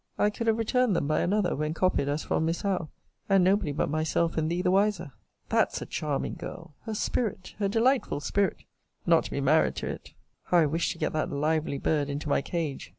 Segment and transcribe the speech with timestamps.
[0.17, 2.89] I could have returned them by another, when copied, as from Miss Howe,
[3.29, 5.11] and nobody but myself and thee the wiser.
[5.49, 6.73] That's a charming girl!
[6.87, 8.63] her spirit, her delightful spirit!
[9.05, 10.13] not to be married to it
[10.45, 12.89] how I wish to get that lively bird into my cage!